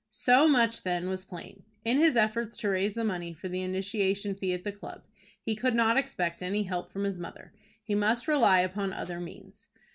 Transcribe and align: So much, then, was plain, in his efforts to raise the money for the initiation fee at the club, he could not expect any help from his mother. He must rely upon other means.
So 0.09 0.47
much, 0.47 0.81
then, 0.81 1.09
was 1.09 1.23
plain, 1.25 1.61
in 1.85 1.99
his 1.99 2.15
efforts 2.15 2.57
to 2.57 2.69
raise 2.69 2.95
the 2.95 3.03
money 3.03 3.33
for 3.33 3.47
the 3.49 3.61
initiation 3.61 4.33
fee 4.33 4.51
at 4.51 4.63
the 4.63 4.71
club, 4.71 5.03
he 5.39 5.55
could 5.55 5.75
not 5.75 5.95
expect 5.95 6.41
any 6.41 6.63
help 6.63 6.91
from 6.91 7.03
his 7.03 7.19
mother. 7.19 7.53
He 7.83 7.93
must 7.93 8.27
rely 8.27 8.61
upon 8.61 8.93
other 8.93 9.19
means. 9.19 9.67